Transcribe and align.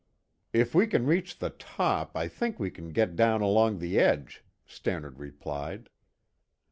"If 0.51 0.73
we 0.73 0.87
can 0.87 1.05
reach 1.05 1.37
the 1.37 1.51
top, 1.51 2.17
I 2.17 2.27
think 2.27 2.57
we 2.59 2.71
can 2.71 2.89
get 2.89 3.15
down 3.15 3.41
along 3.41 3.77
the 3.77 3.99
edge," 3.99 4.43
Stannard 4.65 5.19
replied. 5.19 5.89